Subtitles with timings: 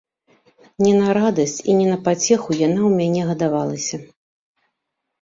[0.83, 3.97] Не на радасць і не на пацеху яна ў мяне гадавалася.